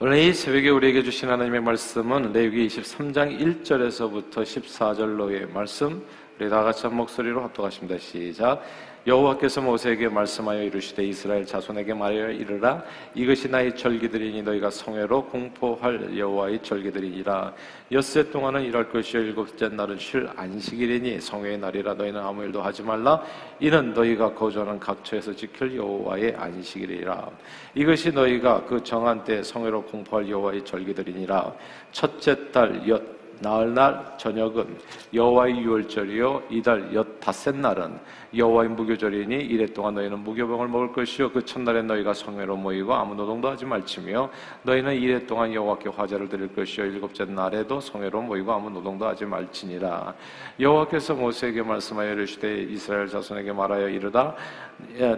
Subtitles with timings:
[0.00, 6.06] 오늘 이 새벽에 우리에게 주신 하나님의 말씀은 레위기 23장 1절에서부터 14절로의 말씀
[6.38, 7.98] 우리 다 같이 한 목소리로 합독하십니다.
[7.98, 8.62] 시작.
[9.06, 12.82] 여호와께서 모세에게 말씀하여 이르시되 이스라엘 자손에게 말하여 이르라.
[13.14, 17.54] 이것이 나의 절기들이니 너희가 성회로 공포할 여호와의 절기들이니라.
[17.92, 21.94] 엿새 동안은 일할 것이요 일곱째 날은 쉴 안식일이니 성회의 날이라.
[21.94, 23.22] 너희는 아무 일도 하지 말라.
[23.60, 27.30] 이는 너희가 거주하는 각처에서 지킬 여호와의 안식일이라.
[27.74, 31.54] 이것이 너희가 그 정한 때 성회로 공포할 여호와의 절기들이니라.
[31.92, 34.78] 첫째 달엿 나흘날 저녁은
[35.14, 37.98] 여호와의 유월절이요 이달 엿 닷새 날은
[38.34, 43.48] 여호와의 무교절이니 이래 동안 너희는 무교병을 먹을 것이요 그 첫날에 너희가 성회로 모이고 아무 노동도
[43.48, 44.30] 하지 말지며
[44.62, 50.14] 너희는 이래 동안 여호와께 화제를 드릴 것이요 일곱째 날에도 성회로 모이고 아무 노동도 하지 말지니라.
[50.60, 54.34] 여호와께서 모세에게 말씀하여 이르시되 이스라엘 자손에게 말하여 이르다.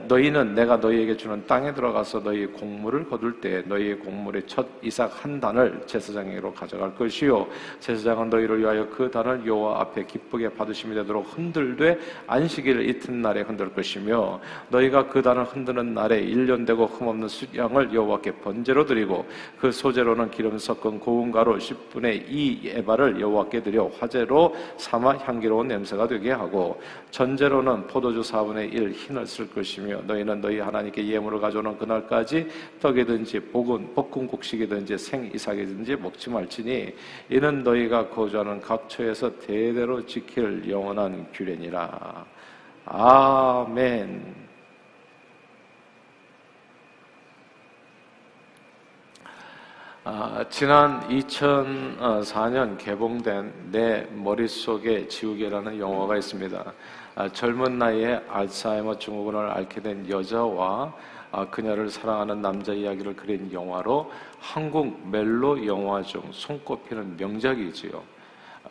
[0.09, 5.39] 너희는 내가 너희에게 주는 땅에 들어가서 너희 곡물을 거둘 때 너희의 곡물의 첫 이삭 한
[5.39, 7.47] 단을 제사장에게로 가져갈 것이요
[7.81, 13.73] 제사장은 너희를 위하여 그 단을 여호와 앞에 기쁘게 받으심이 되도록 흔들되 안식일 이튿 날에 흔들
[13.73, 19.27] 것이며 너희가 그 단을 흔드는 날에 일년되고 흠없는 숫양을 여호와께 번제로 드리고
[19.59, 26.07] 그 소재로는 기름 섞은 고운 가루 10분의 2 에바를 여호와께 드려 화제로 삼아 향기로운 냄새가
[26.07, 32.47] 되게 하고 전제로는 포도주 4분의 1 흰을 쓸 것이며 너희는 너희 하나님께 예물을 가져오는 그날까지
[32.81, 36.95] 떡이든지 볶은 볶은 곡식이든지 생 이삭이든지 먹지 말지니
[37.31, 42.27] 이는 너희가 거주하는 각처에서 대대로 지킬 영원한 규례니라.
[42.87, 44.31] 아멘.
[50.03, 56.73] 아, 지난 2004년 개봉된 내 머릿속에 지우개라는 영화가 있습니다.
[57.17, 60.95] 아, 젊은 나이에 알츠하이머 증후군을 앓게 된 여자와
[61.33, 68.03] 아, 그녀를 사랑하는 남자 이야기를 그린 영화로 한국 멜로 영화 중 손꼽히는 명작이지요.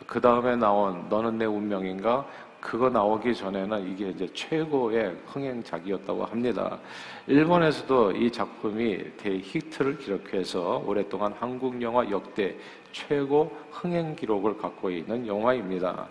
[0.06, 2.26] 그 다음에 나온 너는 내 운명인가
[2.60, 6.78] 그거 나오기 전에는 이게 이제 최고의 흥행작이었다고 합니다.
[7.26, 12.54] 일본에서도 이 작품이 대히트를 기록해서 오랫동안 한국 영화 역대
[12.92, 16.06] 최고 흥행 기록을 갖고 있는 영화입니다.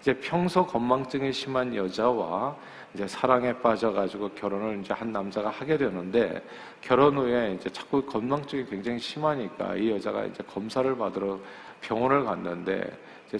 [0.00, 2.54] 이제 평소 건망증이 심한 여자와
[2.92, 6.42] 이제 사랑에 빠져가지고 결혼을 이제 한 남자가 하게 되는데
[6.82, 11.40] 결혼 후에 이제 자꾸 건망증이 굉장히 심하니까 이 여자가 이제 검사를 받으러
[11.80, 12.92] 병원을 갔는데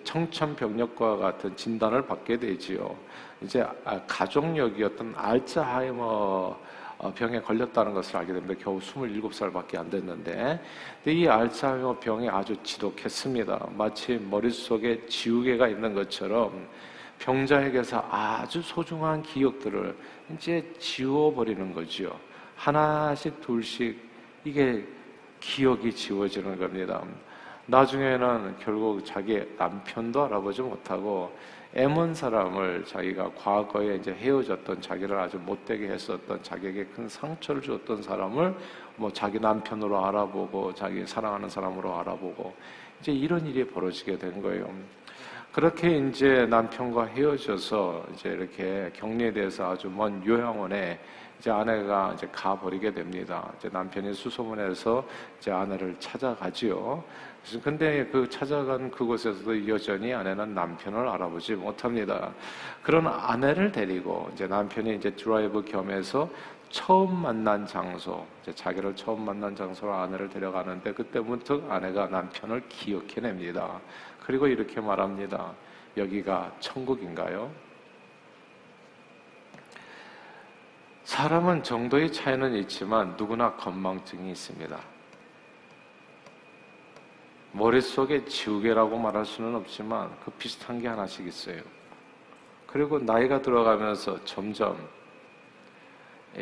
[0.02, 2.96] 청천벽력과 같은 진단을 받게 되지요.
[3.40, 6.56] 이제 아, 가족력이었던 알츠하이머
[6.98, 8.54] 어, 병에 걸렸다는 것을 알게 됩니다.
[8.62, 10.60] 겨우 27살밖에 안 됐는데
[11.06, 13.68] 이 알츠하이머 병이 아주 지독했습니다.
[13.76, 16.66] 마치 머릿속에 지우개가 있는 것처럼
[17.18, 19.96] 병자에게서 아주 소중한 기억들을
[20.34, 22.18] 이제 지워버리는 거죠.
[22.56, 23.98] 하나씩 둘씩
[24.44, 24.86] 이게
[25.40, 27.02] 기억이 지워지는 겁니다.
[27.66, 31.32] 나중에는 결국 자기 남편도 알아보지 못하고
[31.74, 38.54] 애먼 사람을 자기가 과거에 이제 헤어졌던 자기를 아주 못되게 했었던 자기에게 큰 상처를 주었던 사람을
[38.96, 42.54] 뭐 자기 남편으로 알아보고 자기 사랑하는 사람으로 알아보고
[43.00, 44.70] 이제 이런 일이 벌어지게 된 거예요.
[45.52, 50.98] 그렇게 이제 남편과 헤어져서 이제 이렇게 격리에 대해서 아주 먼 요양원에
[51.38, 53.52] 이제 아내가 이제 가버리게 됩니다.
[53.58, 55.06] 이제 남편이 수소문해서
[55.38, 57.04] 이제 아내를 찾아가지요.
[57.62, 62.32] 근데 그 찾아간 그곳에서도 여전히 아내는 남편을 알아보지 못합니다.
[62.82, 66.28] 그런 아내를 데리고 이제 남편이 이제 드라이브 겸해서
[66.70, 73.80] 처음 만난 장소, 이제 자기를 처음 만난 장소로 아내를 데려가는데 그때 부터 아내가 남편을 기억해냅니다.
[74.24, 75.52] 그리고 이렇게 말합니다.
[75.96, 77.50] 여기가 천국인가요?
[81.04, 84.93] 사람은 정도의 차이는 있지만 누구나 건망증이 있습니다.
[87.54, 91.62] 머릿속에 지우개라고 말할 수는 없지만 그 비슷한 게 하나씩 있어요.
[92.66, 94.76] 그리고 나이가 들어가면서 점점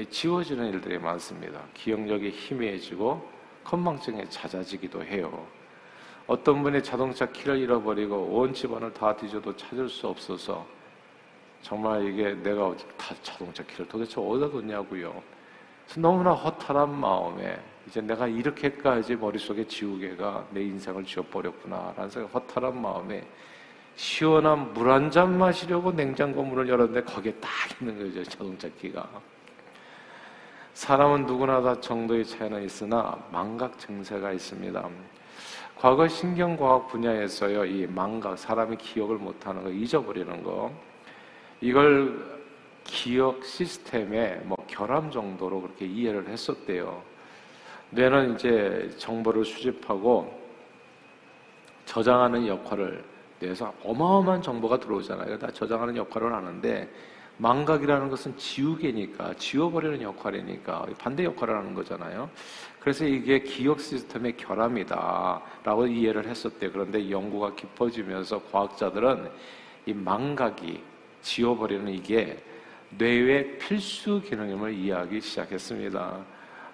[0.09, 1.61] 지워지는 일들이 많습니다.
[1.75, 3.28] 기억력이 희미해지고
[3.65, 5.47] 건망증에 잦아지기도 해요.
[6.26, 10.67] 어떤 분이 자동차 키를 잃어버리고 온 집안을 다 뒤져도 찾을 수 없어서
[11.61, 15.23] 정말 이게 내가 다 자동차 키를 도대체 어디다 뒀냐고요.
[15.99, 23.26] 너무나 허탈한 마음에 이제 내가 이렇게까지 머릿속에 지우개가 내 인생을 지워버렸구나라는 생각, 허탈한 마음에
[23.96, 27.50] 시원한 물 한 잔 마시려고 냉장고 문을 열었는데 거기에 딱
[27.81, 29.06] 있는 거죠, 자동차 키가.
[30.75, 34.88] 사람은 누구나 다 정도의 차이는 있으나 망각 증세가 있습니다.
[35.76, 40.73] 과거 신경과학 분야에서요, 이 망각, 사람이 기억을 못하는 거, 잊어버리는 거,
[41.61, 42.40] 이걸
[42.85, 47.02] 기억 시스템의 뭐 결함 정도로 그렇게 이해를 했었대요.
[47.93, 50.41] 뇌는 이제 정보를 수집하고
[51.85, 53.05] 저장하는 역할을
[53.39, 55.39] 뇌에서 어마어마한 정보가 들어오잖아요.
[55.39, 56.89] 다 저장하는 역할을 하는데
[57.37, 62.31] 망각이라는 것은 지우개니까 지워버리는 역할이니까 반대 역할을 하는 거잖아요.
[62.81, 66.71] 그래서 이게 기억 시스템의 결함이다라고 이해를 했었대.
[66.71, 69.31] 그런데 연구가 깊어지면서 과학자들은
[69.87, 70.83] 이 망각이
[71.21, 72.43] 지워버리는 이게
[72.91, 76.19] 뇌의 필수 기능임을 이해하기 시작했습니다.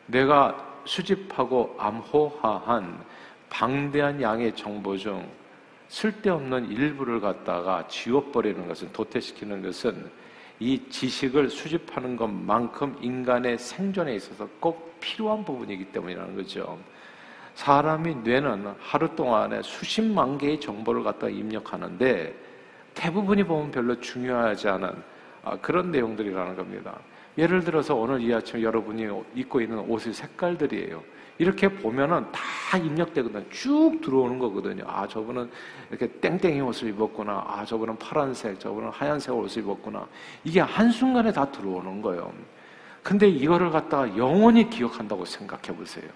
[0.06, 3.04] 뇌가 수집하고 암호화한
[3.50, 5.28] 방대한 양의 정보 중
[5.88, 10.10] 쓸데없는 일부를 갖다가 지워버리는 것은 도태시키는 것은
[10.60, 16.78] 이 지식을 수집하는 것만큼 인간의 생존에 있어서 꼭 필요한 부분이기 때문이라는 거죠.
[17.54, 22.34] 사람이 뇌는 하루 동안에 수십만 개의 정보를 갖다 입력하는데
[22.94, 24.90] 대부분이 보면 별로 중요하지 않은
[25.44, 26.98] 아, 그런 내용들이라는 겁니다.
[27.38, 29.06] 예를 들어서 오늘 이 아침 여러분이
[29.36, 31.02] 입고 있는 옷의 색깔들이에요.
[31.38, 33.48] 이렇게 보면은 다 입력되거든요.
[33.48, 34.82] 쭉 들어오는 거거든요.
[34.88, 35.48] 아, 저분은
[35.88, 37.44] 이렇게 땡땡이 옷을 입었구나.
[37.46, 40.08] 아, 저분은 파란색, 저분은 하얀색 옷을 입었구나.
[40.42, 42.32] 이게 한순간에 다 들어오는 거예요.
[43.04, 46.10] 근데 이거를 갖다가 영원히 기억한다고 생각해 보세요.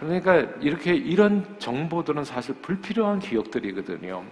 [0.00, 4.22] 그러니까 이렇게 이런 정보들은 사실 불필요한 기억들이거든요.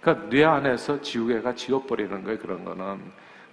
[0.00, 3.00] 그러니까 뇌 안에서 지우개가 지워버리는 거예요, 그런 거는.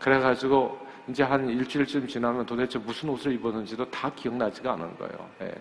[0.02, 5.30] 그래가지고 이제 한 일주일쯤 지나면 도대체 무슨 옷을 입었는지도 다 기억나지가 않은 거예요.
[5.42, 5.54] 예.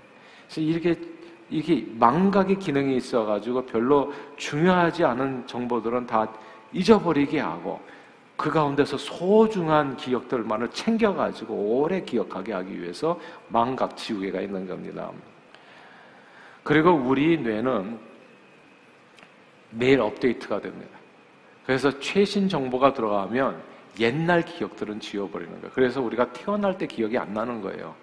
[0.47, 1.01] 그래서 이렇게
[1.51, 6.33] 이게 망각의 기능이 있어가지고 별로 중요하지 않은 정보들은 다
[6.73, 7.81] 잊어버리게 하고
[8.37, 15.11] 그 가운데서 소중한 기억들만을 챙겨가지고 오래 기억하게 하기 위해서 망각 지우개가 있는 겁니다.
[16.63, 17.99] 그리고 우리 뇌는
[19.71, 20.99] 매일 업데이트가 됩니다.
[21.67, 25.71] 그래서 최신 정보가 들어가면 옛날 기억들은 지워버리는 거예요.
[25.75, 27.95] 그래서 우리가 태어날 때 기억이 안 나는 거예요.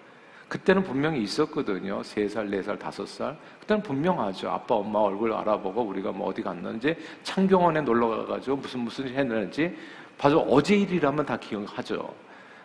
[0.47, 2.01] 그때는 분명히 있었거든요.
[2.03, 3.37] 세 살, 네 살, 다섯 살.
[3.59, 4.49] 그때는 분명하죠.
[4.49, 9.75] 아빠, 엄마 얼굴 알아보고 우리가 뭐 어디 갔는지 창경원에 놀러 가가지고 무슨 무슨 했는지
[10.17, 12.13] 봐도 어제 일이라면 다 기억하죠.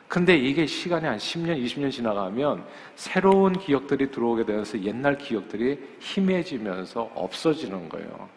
[0.06, 2.64] 근데 이게 시간이 한 10년, 20년 지나가면
[2.94, 8.28] 새로운 기억들이 들어오게 되면서 옛날 기억들이 희미해지면서 없어지는 거예요.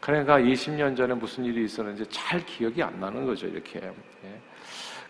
[0.00, 3.80] 그러니까 20년 전에 무슨 일이 있었는지 잘 기억이 안 나는 거죠, 이렇게.
[3.80, 4.40] 예.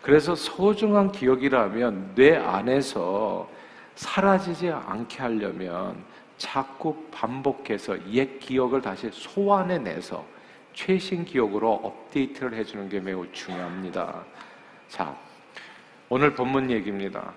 [0.01, 3.49] 그래서 소중한 기억이라면 뇌 안에서
[3.95, 6.03] 사라지지 않게 하려면
[6.37, 10.25] 자꾸 반복해서 옛 기억을 다시 소환해내서
[10.73, 14.23] 최신 기억으로 업데이트를 해주는 게 매우 중요합니다.
[14.87, 15.15] 자,
[16.07, 17.33] 오늘 본문 얘기입니다.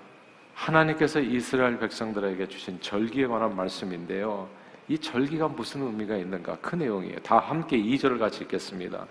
[0.55, 4.49] 하나님께서 이스라엘 백성들에게 주신 절기에 관한 말씀인데요.
[4.89, 6.59] 이 절기가 무슨 의미가 있는가?
[6.61, 7.17] 그 내용이에요.
[7.21, 9.07] 다 함께 2절을 같이 읽겠습니다.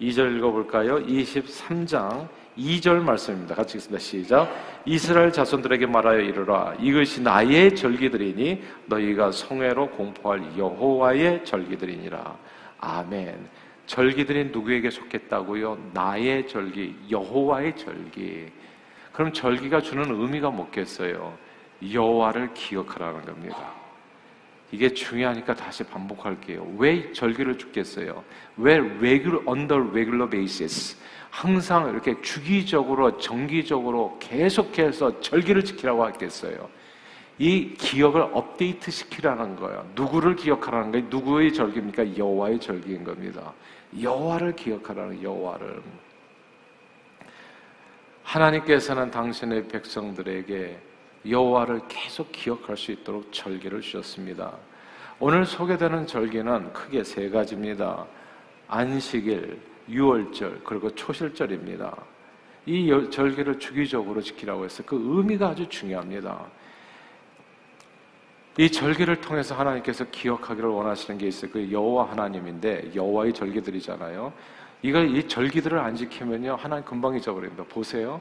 [0.00, 0.96] 2절 읽어볼까요?
[1.06, 3.54] 23장 2절 말씀입니다.
[3.54, 4.02] 같이 읽습니다.
[4.02, 4.48] 시작.
[4.84, 6.74] 이스라엘 자손들에게 말하여 이르라.
[6.80, 12.36] 이것이 나의 절기들이니 너희가 성회로 공포할 여호와의 절기들이니라.
[12.80, 13.48] 아멘.
[13.86, 15.90] 절기들이 누구에게 속했다고요?
[15.94, 18.46] 나의 절기, 여호와의 절기.
[19.12, 21.36] 그럼 절기가 주는 의미가 뭐겠어요?
[21.92, 23.77] 여호와를 기억하라는 겁니다.
[24.70, 26.74] 이게 중요하니까 다시 반복할게요.
[26.76, 28.22] 왜 절기를 죽겠어요?
[28.56, 30.96] 왜 regular, under regular basis?
[31.30, 36.68] 항상 이렇게 주기적으로, 정기적으로 계속해서 절기를 지키라고 하겠어요.
[37.38, 39.88] 이 기억을 업데이트 시키라는 거예요.
[39.94, 41.06] 누구를 기억하라는 거예요?
[41.08, 42.18] 누구의 절기입니까?
[42.18, 43.52] 여호와의 절기인 겁니다.
[44.00, 45.80] 여호와를 기억하라는 여호와를.
[48.24, 50.78] 하나님께서는 당신의 백성들에게
[51.28, 54.52] 여호와를 계속 기억할 수 있도록 절기를 주셨습니다.
[55.20, 58.06] 오늘 소개되는 절기는 크게 세 가지입니다.
[58.68, 59.58] 안식일,
[59.88, 61.92] 유월절, 그리고 초실절입니다.
[62.66, 66.46] 이 절기를 주기적으로 지키라고 해서 그 의미가 아주 중요합니다.
[68.58, 71.50] 이 절기를 통해서 하나님께서 기억하기를 원하시는 게 있어요.
[71.50, 74.32] 그 여호와 하나님인데 여호와의 절기들이잖아요.
[74.82, 77.64] 이걸 이 절기들을 안 지키면요 하나님 금방 잊어버립니다.
[77.64, 78.20] 보세요.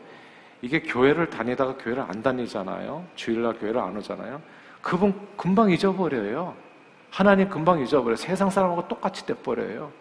[0.64, 3.06] 이게 교회를 다니다가 교회를 안 다니잖아요.
[3.16, 4.42] 주일날 교회를 안 오잖아요.
[4.82, 6.66] 그분 금방 잊어버려요.
[7.10, 8.16] 하나님 금방 잊어버려요.
[8.16, 9.92] 세상 사람하고 똑같이 돼버려요.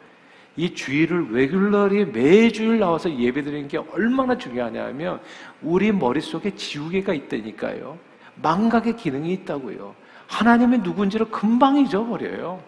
[0.57, 5.21] 이 주일을 레귤러리 매주일 나와서 예배 드리는 게 얼마나 중요하냐면
[5.63, 7.99] 우리 머릿속에 지우개가 있다니까요.
[8.37, 9.95] 망각의 기능이 있다고요.
[10.27, 12.61] 하나님이 누군지를 금방 잊어버려요.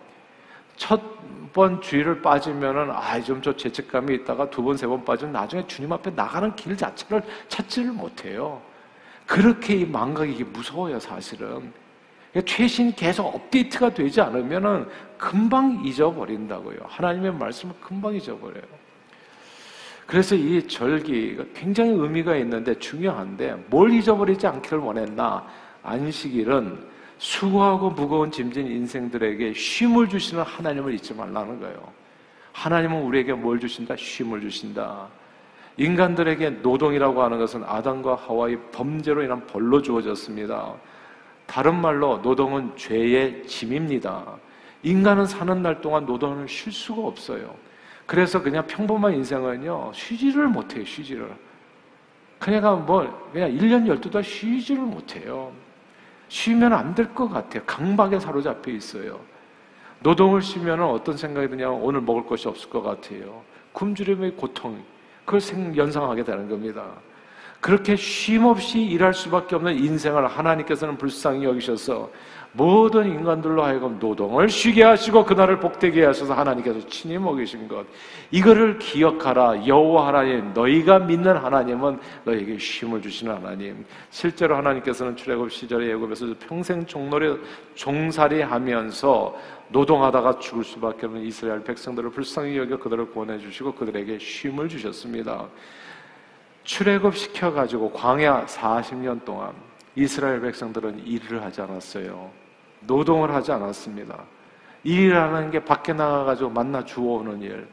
[0.77, 1.19] 첫
[1.55, 6.11] 번 주일을 빠지면은 아좀 저 죄책감이 있다가 두 번 세 번 빠지면 나중에 주님 앞에
[6.11, 8.61] 나가는 길 자체를 찾지를 못해요.
[9.27, 11.73] 그렇게 이 망각이 무서워요 사실은.
[12.31, 16.79] 그러니까 최신 계속 업데이트가 되지 않으면은 금방 잊어버린다고요.
[16.87, 18.63] 하나님의 말씀을 금방 잊어버려요.
[20.07, 25.47] 그래서 이 절기가 굉장히 의미가 있는데 중요한데 뭘 잊어버리지 않기를 원했나?
[25.83, 26.79] 안식일은
[27.19, 31.93] 수고하고 무거운 짐진 인생들에게 쉼을 주시는 하나님을 잊지 말라는 거예요.
[32.53, 33.97] 하나님은 우리에게 뭘 주신다?
[33.97, 35.09] 쉼을 주신다.
[35.77, 40.75] 인간들에게 노동이라고 하는 것은 아담과 하와의 범죄로 인한 벌로 주어졌습니다.
[41.49, 44.37] 다른 말로 노동은 죄의 짐입니다.
[44.83, 47.55] 인간은 사는 날 동안 노동을 쉴 수가 없어요.
[48.07, 51.35] 그래서 그냥 평범한 인생은요, 쉬지를 못해요, 쉬지를.
[52.39, 55.51] 그냥 뭐, 그냥 1년 12달 쉬지를 못해요.
[56.29, 57.63] 쉬면 안 될 것 같아요.
[57.65, 59.19] 강박에 사로잡혀 있어요.
[60.01, 63.43] 노동을 쉬면 어떤 생각이 드냐면 오늘 먹을 것이 없을 것 같아요.
[63.73, 64.83] 굶주림의 고통,
[65.25, 65.41] 그걸
[65.77, 66.85] 연상하게 되는 겁니다.
[67.61, 72.11] 그렇게 쉼없이 일할 수밖에 없는 인생을 하나님께서는 불쌍히 여기셔서
[72.53, 77.87] 모든 인간들로 하여금 노동을 쉬게 하시고 그날을 복되게 하셔서 하나님께서 친히 먹이신 것
[78.31, 85.93] 이거를 기억하라 여호와 하나님 너희가 믿는 하나님은 너에게 쉼을 주시는 하나님 실제로 하나님께서는 출애굽 시절에
[85.93, 87.37] 애굽에서 평생 종노래
[87.75, 89.37] 종살이 하면서
[89.69, 95.47] 노동하다가 죽을 수밖에 없는 이스라엘 백성들을 불쌍히 여겨 그들을 구원해 주시고 그들에게 쉼을 주셨습니다.
[96.69, 99.55] 출애굽 시켜 가지고 광야 40년 동안
[99.97, 102.31] 이스라엘 백성들은 일을 하지 않았어요.
[102.81, 104.23] 노동을 하지 않았습니다.
[104.85, 107.67] 일이라는 게 밖에 나가 가지고 만나 주워오는 일.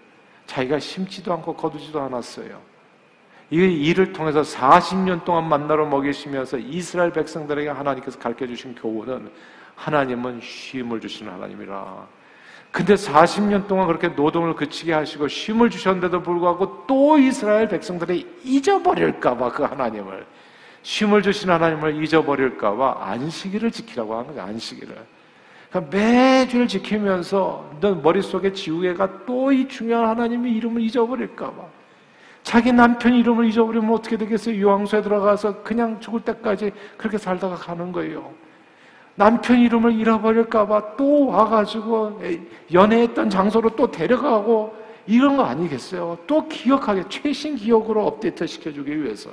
[0.48, 2.62] 자기가 심지도 않고 거두지도 않았어요.
[3.52, 9.30] 이 일을 통해서 40년 동안 만나러 먹이시면서 이스라엘 백성들에게 하나님께서 가르쳐 주신 교훈은
[9.76, 12.08] 하나님은 쉼을 주시는 하나님이라.
[12.76, 19.64] 근데 40년 동안 그렇게 노동을 그치게 하시고 쉼을 주셨는데도 불구하고 또 이스라엘 백성들이 잊어버릴까봐 그
[19.64, 20.26] 하나님을
[20.84, 24.94] 쉼을 주신 하나님을 잊어버릴까봐 안식일을 지키라고 하는 거예요, 안식일을.
[25.70, 31.64] 그러니까 매주를 지키면서 너 머릿속에 지우개가 또 이 중요한 하나님의 이름을 잊어버릴까봐.
[32.44, 34.54] 자기 남편 이름을 잊어버리면 어떻게 되겠어요?
[34.54, 38.34] 유황소에 들어가서 그냥 죽을 때까지 그렇게 살다가 가는 거예요.
[39.16, 42.22] 남편 이름을 잃어버릴까봐 또 와가지고
[42.72, 44.76] 연애했던 장소로 또 데려가고
[45.08, 46.18] 이런 거 아니겠어요?
[46.28, 49.30] 또 기억하게, 최신 기억으로 업데이트 시켜주기 위해서.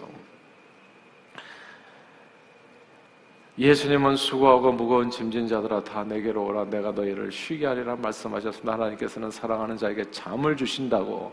[3.58, 8.72] 예수님은 수고하고 무거운 짐진 자들아 다 내게로 오라 내가 너희를 쉬게 하리라 말씀하셨습니다.
[8.72, 11.32] 하나님께서는 사랑하는 자에게 잠을 주신다고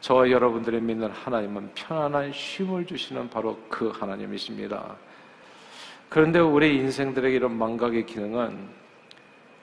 [0.00, 4.94] 저와 여러분들이 믿는 하나님은 편안한 쉼을 주시는 바로 그 하나님이십니다.
[6.14, 8.56] 그런데 우리 인생들에게 이런 망각의 기능은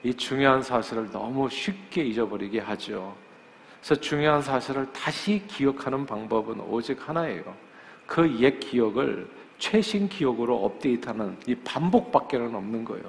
[0.02, 3.16] 이 중요한 사실을 너무 쉽게 잊어버리게 하죠.
[3.80, 7.42] 그래서 중요한 사실을 다시 기억하는 방법은 오직 하나예요.
[8.06, 13.04] 그 옛 기억을 최신 기억으로 업데이트하는 이 반복밖에는 없는 거예요.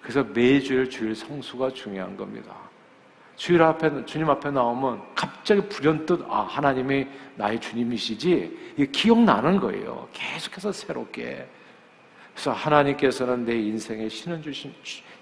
[0.00, 2.54] 그래서 매주일 주일 성수가 중요한 겁니다.
[3.34, 10.06] 주일 앞에 주님 앞에 나오면 갑자기 불현듯 아 하나님이 나의 주님이시지 이게 기억나는 거예요.
[10.12, 11.48] 계속해서 새롭게.
[12.36, 14.74] 그래서 하나님께서는 내 인생에 신은 주신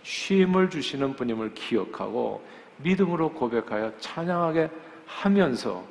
[0.03, 2.45] 쉼을 주시는 분임을 기억하고
[2.79, 4.69] 믿음으로 고백하여 찬양하게
[5.07, 5.85] 하면서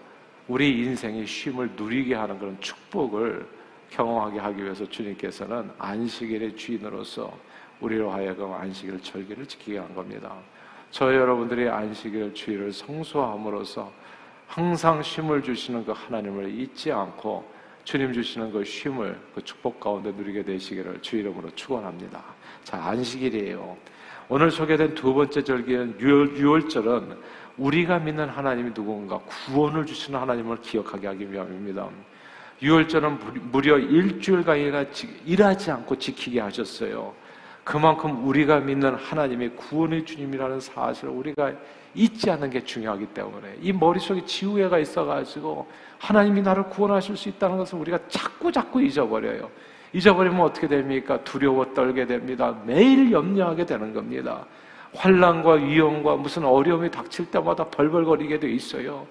[0.50, 3.48] 우리 인생의 쉼을 누리게 하는 그런 축복을
[3.89, 7.34] 경험하게 하기 위해서 주님께서는 안식일의 주인으로서
[7.80, 10.36] 우리로 하여금 안식일 절기를 지키게 한 겁니다.
[10.92, 13.89] 저 여러분들이 안식일 주일을 성수함으로써
[14.46, 17.52] 항상 쉼을 주시는 그 하나님을 잊지 않고
[17.84, 22.24] 주님 주시는 그 쉼을 그 축복 가운데 누리게 되시기를 주 이름으로 축원합니다.
[22.63, 23.78] 자, 안식일이에요.
[24.30, 27.18] 오늘 소개된 두 번째 절기는 유월, 절은
[27.58, 31.90] 우리가 믿는 하나님이 누군가 구원을 주시는 하나님을 기억하게 하기 위함입니다.
[32.62, 34.86] 유월절은 무려 일주일간이나
[35.25, 37.13] 일하지 않고 지키게 하셨어요.
[37.63, 41.54] 그만큼 우리가 믿는 하나님의 구원의 주님이라는 사실을 우리가
[41.95, 45.67] 잊지 않는 게 중요하기 때문에 이 머릿속에 지우개가 있어가지고
[46.00, 49.50] 하나님이 나를 구원하실 수 있다는 것을 우리가 자꾸 자꾸 잊어버려요.
[49.93, 51.19] 잊어버리면 어떻게 됩니까?
[51.23, 52.55] 두려워 떨게 됩니다.
[52.65, 54.45] 매일 염려하게 되는 겁니다.
[54.95, 59.07] 환란과 위험과 무슨 어려움이 닥칠 때마다 벌벌거리게 돼 있어요.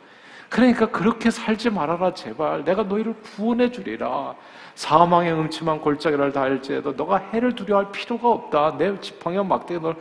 [0.53, 4.35] 그러니까 그렇게 살지 말아라 제발 내가 너희를 구원해 주리라
[4.75, 9.97] 사망의 음침한 골짜기를 닿을지라도 너가 해를 두려워할 필요가 없다 내 지팡이와 막대기 널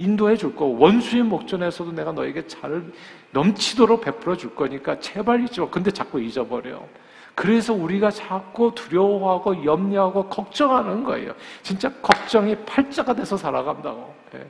[0.00, 0.64] 인도해 줄 거.
[0.64, 2.82] 원수의 목전에서도 내가 너에게 잘
[3.32, 5.68] 넘치도록 베풀어 줄 거니까 제발 잊지 마.
[5.68, 6.82] 근데 자꾸 잊어버려.
[7.34, 11.34] 그래서 우리가 자꾸 두려워하고 염려하고 걱정하는 거예요.
[11.62, 14.14] 진짜 걱정이 팔자가 돼서 살아간다고.
[14.34, 14.46] 예.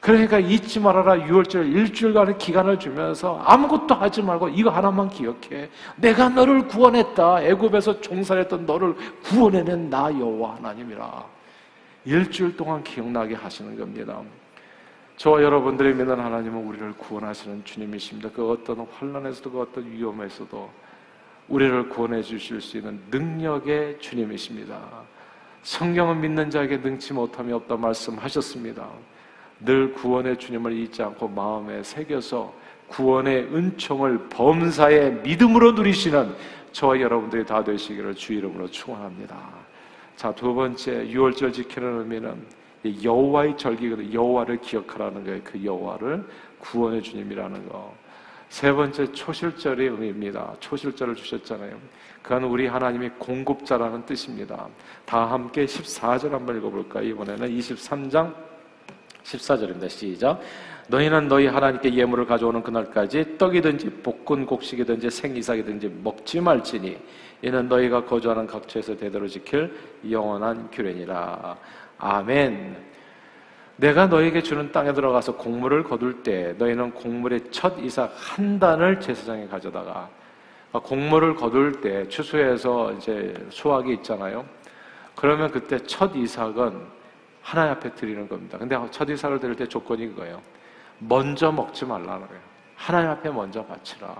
[0.00, 5.68] 그러니까 잊지 말아라 6월절 일주일간의 기간을 주면서 아무것도 하지 말고 이거 하나만 기억해.
[5.96, 7.42] 내가 너를 구원했다.
[7.42, 11.24] 애굽에서 종살했던 너를 구원해낸 나 여호와 하나님이라.
[12.06, 14.22] 일주일 동안 기억나게 하시는 겁니다.
[15.20, 18.30] 저와 여러분들이 믿는 하나님은 우리를 구원하시는 주님이십니다.
[18.30, 20.70] 그 어떤 환란에서도 그 어떤 위험에서도
[21.48, 24.80] 우리를 구원해 주실 수 있는 능력의 주님이십니다.
[25.62, 28.88] 성경은 믿는 자에게 능치 못함이 없다 말씀하셨습니다.
[29.60, 32.54] 늘 구원의 주님을 잊지 않고 마음에 새겨서
[32.88, 36.34] 구원의 은총을 범사의 믿음으로 누리시는
[36.72, 39.36] 저와 여러분들이 다 되시기를 주 이름으로 축원합니다.
[40.16, 45.40] 자, 두 번째 유월절 지키는 의미는 여호와의 절기거든 여호와를 기억하라는 거예요.
[45.44, 46.24] 그 여호와를
[46.58, 47.94] 구원의 주님이라는 거.
[48.48, 50.54] 세 번째 초실절의 의미입니다.
[50.58, 51.76] 초실절을 주셨잖아요.
[52.22, 54.66] 그건 우리 하나님이 공급자라는 뜻입니다.
[55.04, 57.04] 다 함께 14절 한번 읽어볼까요?
[57.04, 58.34] 이번에는 23장
[59.22, 59.88] 14절입니다.
[59.88, 60.40] 시작.
[60.88, 66.98] 너희는 너희 하나님께 예물을 가져오는 그날까지 떡이든지 볶은 곡식이든지 생이삭이든지 먹지 말지니
[67.42, 69.72] 이는 너희가 거주하는 각처에서 대대로 지킬
[70.10, 71.56] 영원한 규례니라.
[72.00, 72.76] 아멘.
[73.76, 79.46] 내가 너에게 주는 땅에 들어가서 곡물을 거둘 때 너희는 곡물의 첫 이삭 한 단을 제사장에
[79.46, 80.08] 가져다가
[80.72, 84.44] 곡물을 거둘 때 추수해서 이제 수확이 있잖아요.
[85.14, 87.00] 그러면 그때 첫 이삭은
[87.42, 88.58] 하나님 앞에 드리는 겁니다.
[88.58, 90.40] 근데 첫 이삭을 드릴 때 조건이 그거예요.
[90.98, 92.42] 먼저 먹지 말라는 거예요.
[92.76, 94.14] 하나님 앞에 먼저 바치라.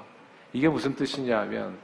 [0.52, 1.78] 이게 무슨 뜻이냐면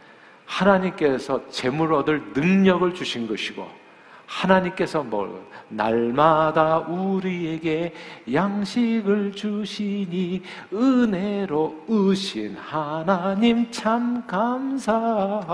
[0.47, 3.86] 하나님께서 재물 얻을 능력을 주신 것이고
[4.27, 5.31] 하나님께서 뭘
[5.69, 7.93] 날마다 우리에게
[8.33, 10.43] 양식을 주시니
[10.73, 15.49] 은혜로 으신 하나님 참 감사합니다.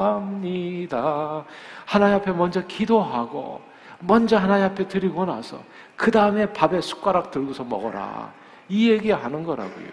[1.85, 3.61] 하나님 앞에 먼저 기도하고
[4.01, 5.63] 먼저 하나님 앞에 드리고 나서
[5.97, 8.33] 그 다음에 밥에 숟가락 들고서 먹어라.
[8.69, 9.87] 이 얘기하는 거라고요.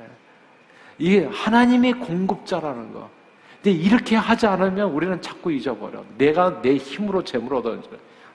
[0.00, 0.04] 예.
[0.98, 3.10] 이게 하나님의 공급자라는 거.
[3.62, 6.04] 근데 이렇게 하지 않으면 우리는 자꾸 잊어버려.
[6.16, 7.82] 내가 내 힘으로 재물 얻었는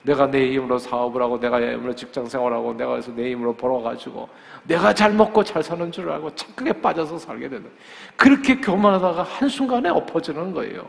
[0.02, 4.28] 내가 내 힘으로 사업을 하고 내가 내 힘으로 직장 생활하고 내가 그래서 내 힘으로 벌어가지고
[4.64, 7.70] 내가 잘 먹고 잘 사는 줄 알고 착각에 빠져서 살게 되는
[8.16, 10.86] 그렇게 교만하다가 한순간에 엎어지는 거예요.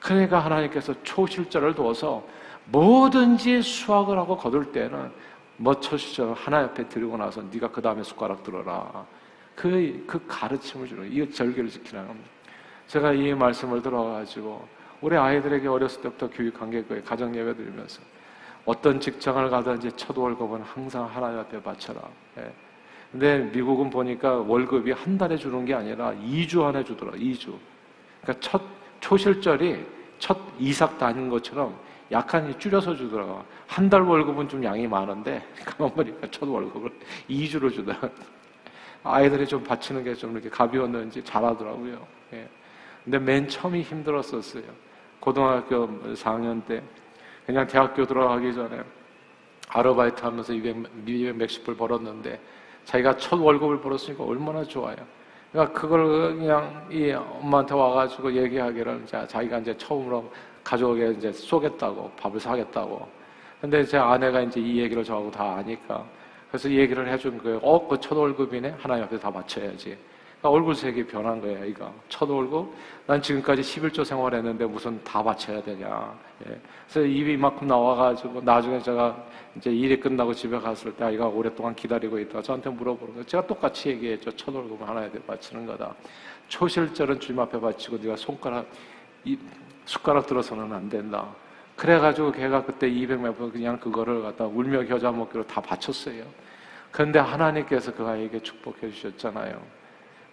[0.00, 2.24] 그러니까 하나님께서 초실절을 두어서
[2.66, 5.10] 뭐든지 수확을 하고 거둘 때는
[5.56, 9.06] 뭐 초실절 하나 옆에 드리고 나서 네가 그 다음에 숟가락 들어라.
[9.54, 12.08] 그, 그 가르침을 주는 이 절개를 지키는
[12.88, 14.66] 제가 이 말씀을 들어가지고
[15.00, 17.02] 우리 아이들에게 어렸을 때부터 교육한 게 그예요.
[17.04, 18.02] 가정 예배 드리면서
[18.64, 22.00] 어떤 직장을 가든지 첫 월급은 항상 하나님 앞에 바쳐라.
[22.38, 22.52] 예.
[23.12, 27.12] 근데 미국은 보니까 월급이 한 달에 주는 게 아니라 2주 안에 주더라.
[27.12, 27.54] 2주.
[28.22, 28.62] 그러니까 첫
[29.00, 29.84] 초실절이
[30.18, 31.76] 첫 이삭 다닌 것처럼
[32.10, 33.42] 약간 줄여서 주더라고.
[33.66, 36.90] 한달 월급은 좀 양이 많은데 가만 보니까 첫 월급을
[37.28, 37.98] 2주로 주더라.
[39.04, 42.06] 아이들이 좀 바치는 게 좀 이렇게 가벼웠는지 잘하더라고요.
[42.32, 42.48] 예.
[43.04, 44.62] 근데 맨 처음이 힘들었었어요.
[45.20, 46.82] 고등학교 4학년 때
[47.46, 48.80] 그냥 대학교 들어가기 전에
[49.68, 50.76] 아르바이트 하면서 200,
[51.06, 52.40] 200 몇십 불 벌었는데
[52.84, 54.96] 자기가 첫 월급을 벌었으니까 얼마나 좋아요.
[55.52, 60.30] 그러니까 그걸 그냥 이 엄마한테 와가지고 얘기하기를 자, 자기가 이제 처음으로
[60.62, 63.06] 가족에게 이제 쏘겠다고 밥을 사겠다고.
[63.60, 66.04] 근데 제 아내가 이제 이 얘기를 저하고 다 아니까
[66.48, 67.58] 그래서 얘기를 해준 거예요.
[67.62, 68.76] 어, 그 첫 월급이네.
[68.78, 69.96] 하나님 앞에 다 바쳐야지.
[70.44, 71.90] 그러니까 얼굴 색이 변한 거예요, 이거.
[72.10, 72.70] 첫 월급.
[73.06, 76.14] 난 지금까지 11조 생활했는데 무슨 다 바쳐야 되냐.
[76.46, 76.60] 예.
[76.86, 79.24] 그래서 입이 이만큼 나와가지고 나중에 제가
[79.56, 83.26] 이제 일이 끝나고 집에 갔을 때 아이가 오랫동안 기다리고 있다가 저한테 물어보는 거예요.
[83.26, 84.36] 제가 똑같이 얘기했죠.
[84.36, 85.94] 첫 월급을 하나에 바치는 거다.
[86.48, 88.66] 초실절은 주님 앞에 바치고 네가 손가락,
[89.24, 89.38] 이,
[89.86, 91.26] 숟가락 들어서는 안 된다.
[91.74, 96.22] 그래가지고 걔가 그때 200몇 번 그냥 그거를 갖다 울며 겨자 먹기로 다 바쳤어요.
[96.90, 99.83] 그런데 하나님께서 그 아이에게 축복해 주셨잖아요.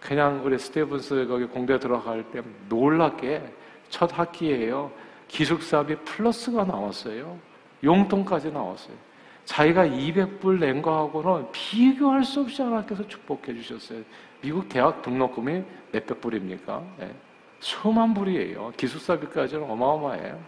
[0.02, 3.42] 그냥 우리 스테븐스 거기 공대 들어갈 때 놀랍게
[3.88, 4.90] 첫 학기예요.
[5.28, 7.38] 기숙사비 플러스가 나왔어요.
[7.84, 8.96] 용돈까지 나왔어요.
[9.44, 14.02] 자기가 200불 낸 거하고는 비교할 수 없이 하나님께서 축복해 주셨어요.
[14.40, 15.62] 미국 대학 등록금이
[15.92, 16.82] 몇백 불입니까?
[16.98, 17.14] 네.
[17.60, 18.72] 수만 불이에요.
[18.76, 20.38] 기숙사비까지는 어마어마해요.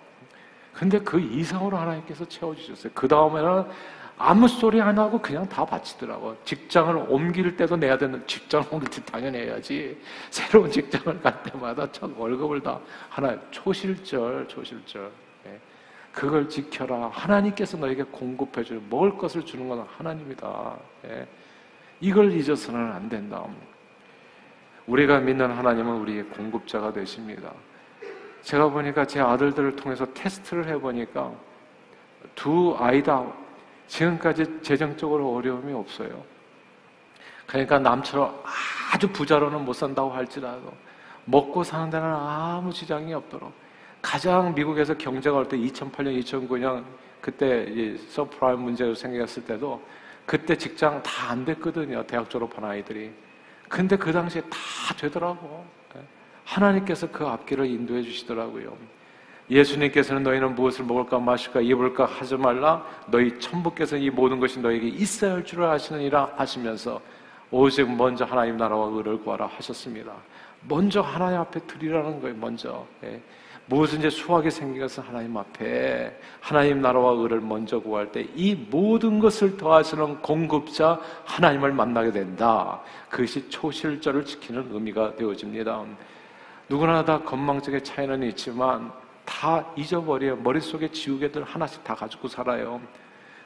[0.72, 2.92] 근데 그 이상으로 하나님께서 채워주셨어요.
[2.94, 3.64] 그 다음에는
[4.16, 6.36] 아무 소리 안 하고 그냥 다 바치더라고.
[6.44, 10.00] 직장을 옮길 때도 내야 되는 직장을 옮길 때 당연히 해야지.
[10.30, 15.10] 새로운 직장을 갈 때마다 첫 월급을 다 하나 초실절, 초실절.
[15.44, 15.60] 네.
[16.12, 17.08] 그걸 지켜라.
[17.12, 20.76] 하나님께서 너에게 공급해 줄 먹을 것을 주는 건 하나님이다.
[21.02, 21.26] 네.
[22.00, 23.44] 이걸 잊어서는 안 된다.
[24.86, 27.50] 우리가 믿는 하나님은 우리의 공급자가 되십니다.
[28.42, 31.32] 제가 보니까 제 아들들을 통해서 테스트를 해보니까
[32.34, 33.24] 두 아이 다
[33.88, 36.22] 지금까지 재정적으로 어려움이 없어요.
[37.46, 38.42] 그러니까 남처럼
[38.92, 40.72] 아주 부자로는 못 산다고 할지라도
[41.26, 43.52] 먹고 사는 데는 아무 지장이 없도록
[44.02, 46.84] 가장 미국에서 경제가 올 때 2008년, 2009년
[47.20, 49.82] 그때 서프라임 문제가 생겼을 때도
[50.26, 52.06] 그때 직장 다 안 됐거든요.
[52.06, 53.10] 대학 졸업한 아이들이.
[53.68, 55.64] 근데 그 당시에 다 되더라고.
[56.44, 58.76] 하나님께서 그 앞길을 인도해 주시더라고요.
[59.50, 65.34] 예수님께서는 너희는 무엇을 먹을까 마실까 입을까 하지 말라 너희 천부께서 이 모든 것이 너에게 있어야
[65.34, 67.00] 할 줄을 아시느니라 하시면서
[67.50, 70.12] 오직 먼저 하나님 나라와 의를 구하라 하셨습니다.
[70.66, 72.36] 먼저 하나님 앞에 드리라는 거예요.
[72.36, 73.20] 먼저 예.
[73.66, 74.10] 무엇인지
[74.50, 81.00] 생긴 것은 하나님 앞에 하나님 나라와 의를 먼저 구할 때 이 모든 것을 더하시는 공급자
[81.24, 82.80] 하나님을 만나게 된다.
[83.08, 85.82] 그것이 초실절을 지키는 의미가 되어집니다.
[86.68, 88.92] 누구나 다 건망증의 차이는 있지만
[89.24, 90.36] 다 잊어버려요.
[90.36, 92.80] 머릿속에 지우개들 하나씩 다 가지고 살아요.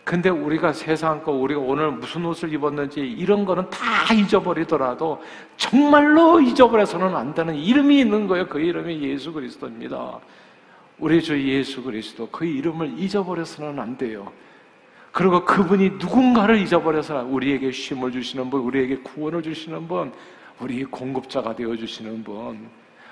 [0.04, 5.22] 근데 우리가 세상 거, 우리가 오늘 무슨 옷을 입었는지 이런 거는 다 잊어버리더라도
[5.58, 8.48] 정말로 잊어버려서는 안 되는 이름이 있는 거예요.
[8.48, 10.18] 그 이름이 예수 그리스도입니다.
[10.98, 14.32] 우리 주 예수 그리스도 그 이름을 잊어버려서는 안 돼요.
[15.12, 20.12] 그리고 그분이 누군가를 잊어버려서는 우리에게 쉼을 주시는 분, 우리에게 구원을 주시는 분,
[20.60, 22.68] 우리 공급자가 되어 주시는 분.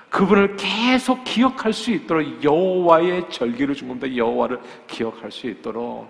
[0.09, 4.15] 그분을 계속 기억할 수 있도록 여호와의 절기를 준 겁니다.
[4.15, 6.09] 여호와를 기억할 수 있도록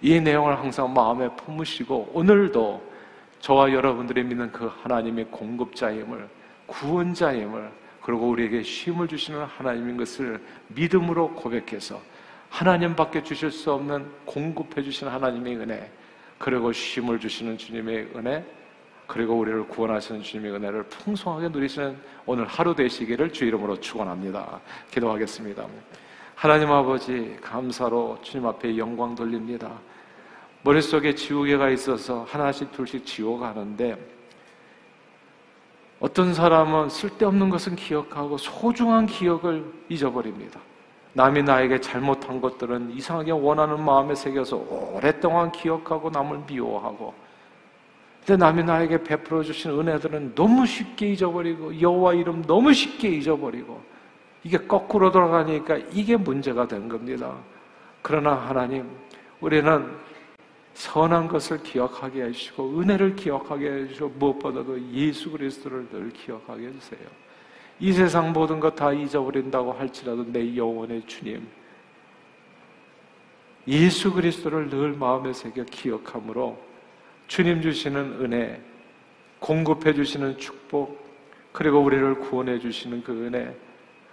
[0.00, 2.88] 이 내용을 항상 마음에 품으시고 오늘도
[3.40, 6.28] 저와 여러분들이 믿는 그 하나님의 공급자임을
[6.66, 7.70] 구원자임을
[8.02, 12.00] 그리고 우리에게 쉼을 주시는 하나님인 것을 믿음으로 고백해서
[12.50, 15.90] 하나님밖에 주실 수 없는 공급해 주시는 하나님의 은혜
[16.38, 18.44] 그리고 쉼을 주시는 주님의 은혜
[19.08, 24.60] 그리고 우리를 구원하시는 주님의 은혜를 풍성하게 누리시는 오늘 하루 되시기를 주 이름으로 축원합니다.
[24.90, 25.66] 기도하겠습니다.
[26.34, 29.72] 하나님 아버지 감사로 주님 앞에 영광 돌립니다.
[30.62, 33.96] 머릿속에 지우개가 있어서 하나씩 둘씩 지워 가는데
[36.00, 40.60] 어떤 사람은 쓸데없는 것은 기억하고 소중한 기억을 잊어버립니다.
[41.14, 44.56] 남이 나에게 잘못한 것들은 이상하게 원하는 마음에 새겨서
[44.92, 47.14] 오랫동안 기억하고 남을 미워하고
[48.28, 53.80] 근데 남이 나에게 베풀어 주신 은혜들은 너무 쉽게 잊어버리고 여호와 이름 너무 쉽게 잊어버리고
[54.44, 57.34] 이게 거꾸로 돌아가니까 이게 문제가 된 겁니다.
[58.02, 58.86] 그러나 하나님,
[59.40, 59.96] 우리는
[60.74, 67.08] 선한 것을 기억하게 해주시고 은혜를 기억하게 해주시고 무엇보다도 예수 그리스도를 늘 기억하게 해주세요.
[67.80, 71.48] 이 세상 모든 것 다 잊어버린다고 할지라도 내 영혼의 주님
[73.66, 76.67] 예수 그리스도를 늘 마음에 새겨 기억함으로
[77.28, 78.60] 주님 주시는 은혜,
[79.38, 81.06] 공급해 주시는 축복,
[81.52, 83.54] 그리고 우리를 구원해 주시는 그 은혜,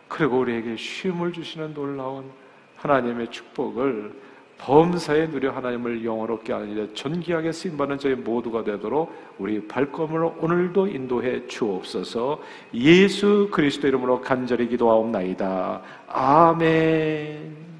[0.08, 2.25] 그리고 우리에게 쉼을 주시는 놀라운
[2.75, 4.13] 하나님의 축복을
[4.58, 11.45] 범사에 누려 하나님을 영원롭게 하는 일에 존귀하게 쓰임받는 저희 모두가 되도록 우리 발걸음을 오늘도 인도해
[11.47, 12.41] 주옵소서
[12.73, 15.82] 예수 그리스도 이름으로 간절히 기도하옵나이다.
[16.08, 17.74] 아멘.